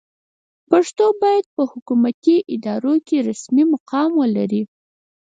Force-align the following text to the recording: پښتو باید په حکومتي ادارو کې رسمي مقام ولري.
پښتو 0.69 1.05
باید 1.21 1.45
په 1.55 1.61
حکومتي 1.71 2.37
ادارو 2.53 2.93
کې 3.07 3.17
رسمي 3.29 3.63
مقام 3.73 4.09
ولري. 4.21 4.63